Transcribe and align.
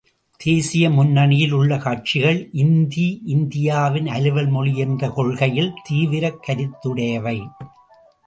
தேசிய 0.37 0.89
முன்னணியில் 0.89 1.51
உள்ள 1.51 1.77
கட்சிகள், 1.77 2.49
இந்தி 2.51 3.21
இந்தியாவின் 3.25 4.07
அலுவல் 4.07 4.47
மொழி 4.47 4.75
என்ற 4.77 5.09
கொள்கையில் 5.09 5.71
தீவிரக் 5.89 6.41
கருத்துடையவை. 6.47 7.37